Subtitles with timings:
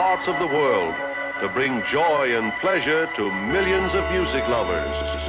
[0.00, 0.94] of the world
[1.40, 5.19] to bring joy and pleasure to millions of music lovers.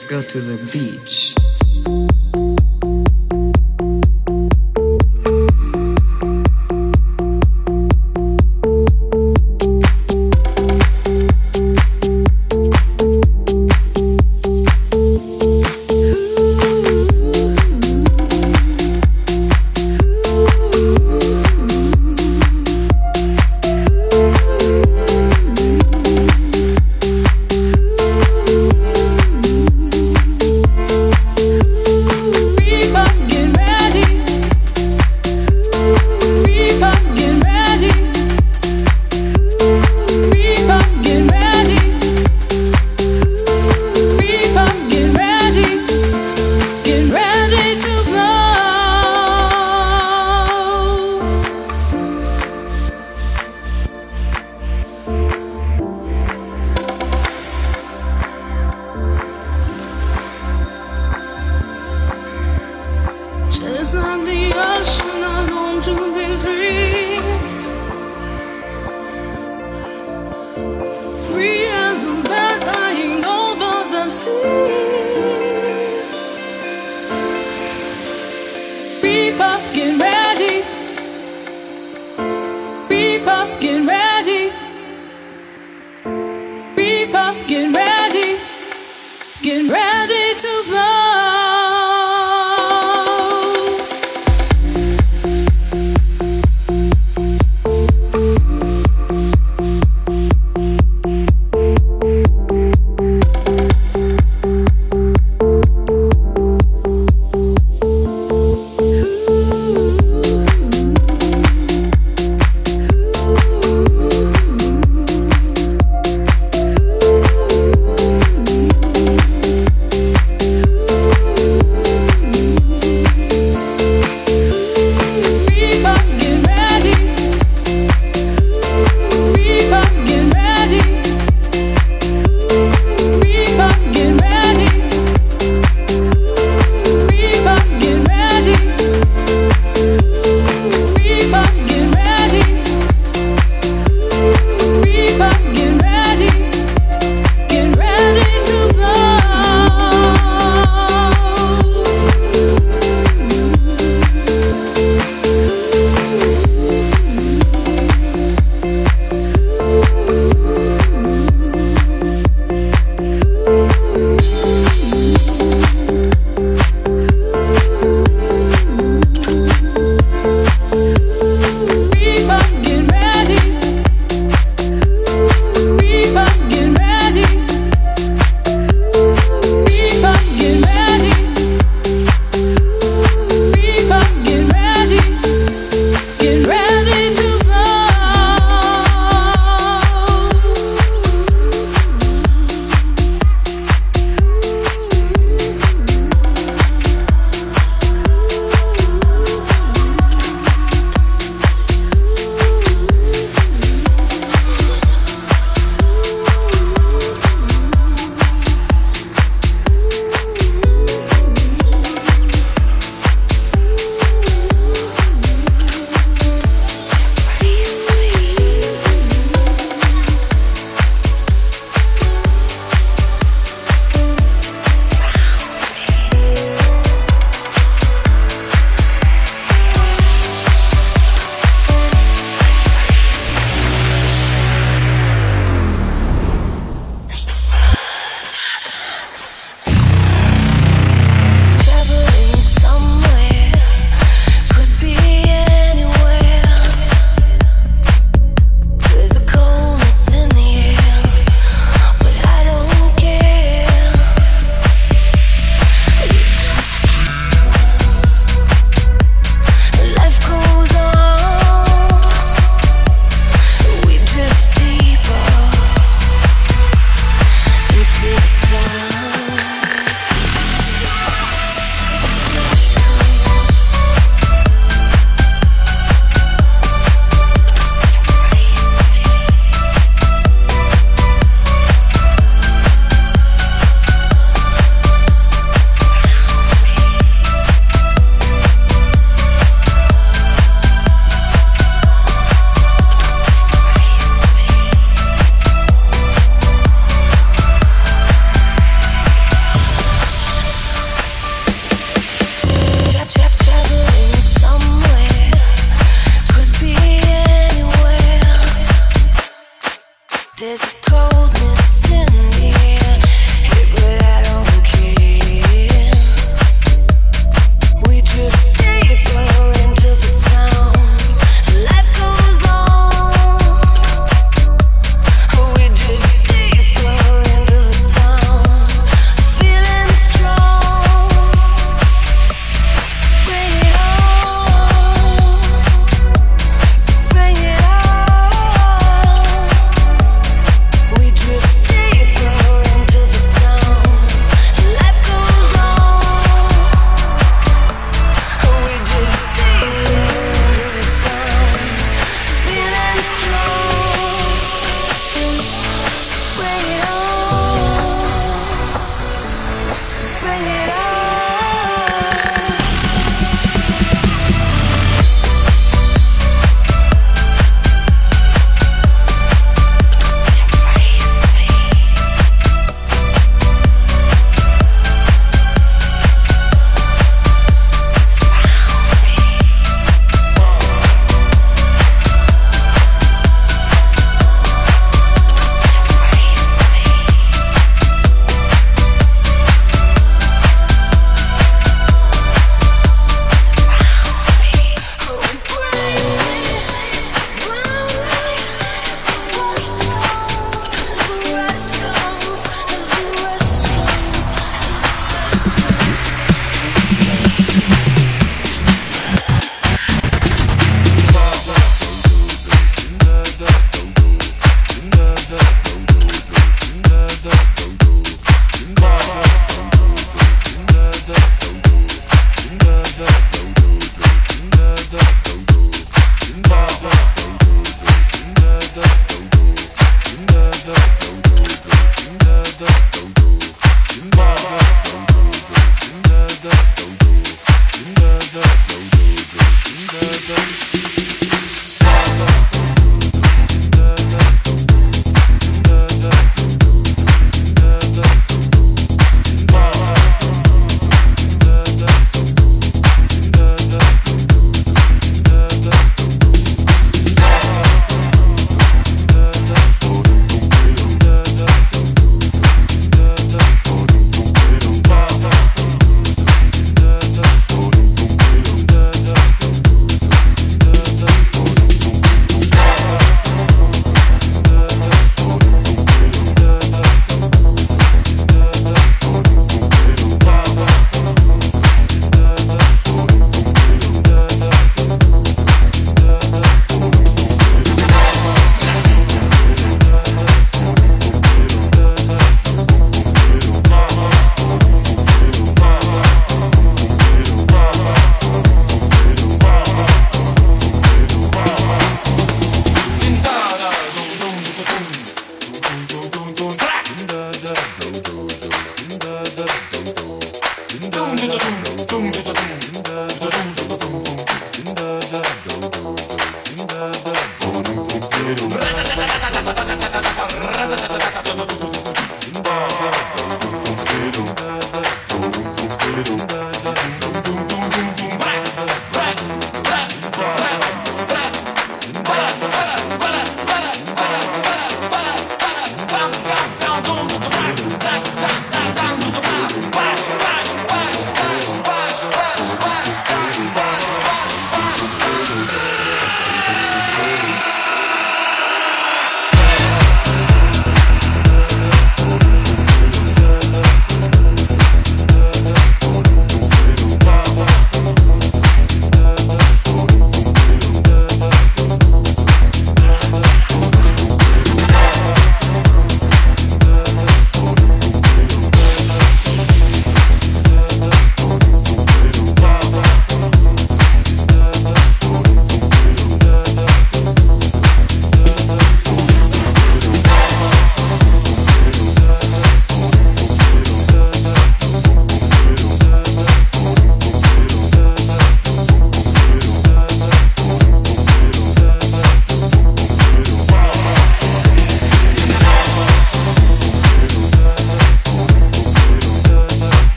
[0.00, 1.39] Let's go to the beach.